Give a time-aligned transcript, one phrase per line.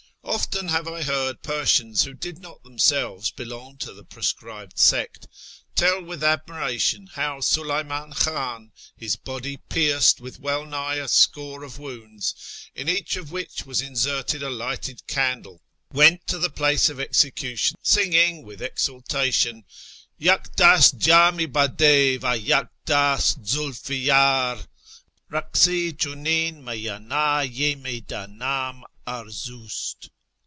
[0.23, 5.27] Often have I heard Persians who did not themselves belong to the proscribed sect
[5.75, 11.79] tell with admiration how Suleyman Khan, his body pierced with well nigh a score of
[11.79, 12.35] wounds,
[12.75, 15.61] in each of which was in serted a lighted candle,
[15.91, 19.65] went to the place of execution singing with exultation:"
[20.19, 24.07] Yak dast jdm i bdd^, va yak dast zulf i
[24.53, 24.65] ydr—
[25.31, 30.09] Raksi chimin meydne i meyddnam drz'dst